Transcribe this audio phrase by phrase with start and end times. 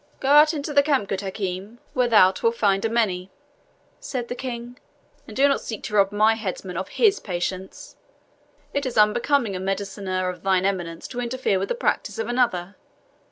[0.19, 3.29] "Go out into the camp, good Hakim, where thou wilt find a many,"
[3.99, 4.79] said the King,
[5.27, 7.97] "and do not seek to rob my headsman of HIS patients;
[8.73, 12.77] it is unbecoming a mediciner of thine eminence to interfere with the practice of another.